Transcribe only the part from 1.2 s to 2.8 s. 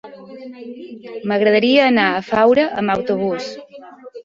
M'agradaria anar a Faura